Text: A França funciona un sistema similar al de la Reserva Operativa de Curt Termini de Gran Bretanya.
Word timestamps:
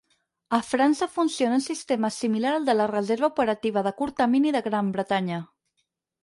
A 0.57 0.59
França 0.67 1.07
funciona 1.17 1.57
un 1.59 1.63
sistema 1.65 2.09
similar 2.15 2.53
al 2.61 2.65
de 2.71 2.75
la 2.79 2.87
Reserva 2.93 3.29
Operativa 3.33 3.85
de 3.89 3.93
Curt 4.01 4.19
Termini 4.23 4.55
de 4.57 4.65
Gran 4.71 4.91
Bretanya. 4.99 5.41